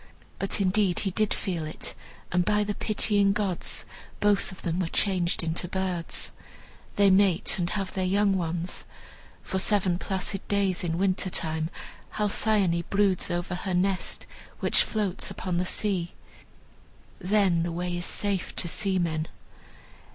But 0.39 0.59
indeed 0.59 1.01
he 1.01 1.11
did 1.11 1.31
feel 1.31 1.63
it, 1.63 1.93
and 2.31 2.43
by 2.43 2.63
the 2.63 2.73
pitying 2.73 3.33
gods 3.33 3.85
both 4.19 4.51
of 4.51 4.63
them 4.63 4.79
were 4.79 4.87
changed 4.87 5.43
into 5.43 5.67
birds. 5.67 6.31
They 6.95 7.11
mate 7.11 7.59
and 7.59 7.69
have 7.69 7.93
their 7.93 8.03
young 8.05 8.35
ones. 8.35 8.85
For 9.43 9.59
seven 9.59 9.99
placid 9.99 10.47
days, 10.47 10.83
in 10.83 10.97
winter 10.97 11.29
time, 11.29 11.69
Halcyone 12.17 12.81
broods 12.89 13.29
over 13.29 13.53
her 13.53 13.75
nest, 13.75 14.25
which 14.59 14.81
floats 14.81 15.29
upon 15.29 15.57
the 15.57 15.65
sea. 15.65 16.15
Then 17.19 17.61
the 17.61 17.71
way 17.71 17.95
is 17.95 18.05
safe 18.07 18.55
to 18.55 18.67
seamen. 18.67 19.27